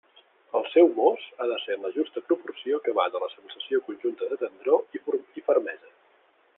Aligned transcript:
El 0.59 0.63
seu 0.75 0.87
mos 0.99 1.25
ha 1.43 1.49
de 1.51 1.57
ser 1.65 1.75
en 1.75 1.85
la 1.87 1.91
justa 1.99 2.23
proporció 2.31 2.81
que 2.87 2.97
va 3.01 3.07
de 3.17 3.23
la 3.27 3.31
sensació 3.37 3.83
conjunta 3.91 4.33
de 4.35 4.41
tendror 4.47 5.01
i 5.05 5.49
fermesa. 5.53 5.97